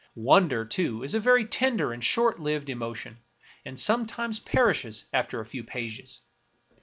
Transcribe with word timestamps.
Wonder, 0.15 0.65
too, 0.65 1.03
Is 1.03 1.13
a 1.13 1.19
very 1.19 1.45
tender 1.45 1.93
and 1.93 2.03
short 2.03 2.39
lived 2.39 2.71
emo 2.71 2.95
tion, 2.95 3.19
and 3.63 3.79
sometimes 3.79 4.39
perishes 4.39 5.05
after 5.13 5.39
a 5.39 5.45
few 5.45 5.63
pages. 5.63 6.21